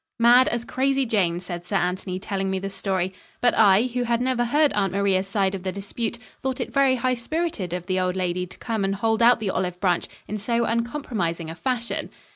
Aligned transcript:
"Mad 0.19 0.47
as 0.47 0.65
Crazy 0.65 1.05
Jane," 1.05 1.39
said 1.39 1.63
Sir 1.63 1.75
Anthony, 1.75 2.17
telling 2.17 2.49
me 2.49 2.57
the 2.57 2.71
story. 2.71 3.13
But 3.39 3.53
I, 3.55 3.83
who 3.83 4.01
had 4.05 4.19
never 4.19 4.45
heard 4.45 4.73
Aunt 4.73 4.93
Maria's 4.93 5.27
side 5.27 5.53
of 5.53 5.61
the 5.61 5.71
dispute, 5.71 6.17
thought 6.41 6.59
it 6.59 6.73
very 6.73 6.95
high 6.95 7.13
spirited 7.13 7.71
of 7.71 7.85
the 7.85 7.99
old 7.99 8.15
lady 8.15 8.47
to 8.47 8.57
come 8.57 8.83
and 8.83 8.95
hold 8.95 9.21
out 9.21 9.39
the 9.39 9.51
olive 9.51 9.79
branch 9.79 10.07
in 10.27 10.39
so 10.39 10.65
uncompromising 10.65 11.51
a 11.51 11.55
fashion. 11.55 12.09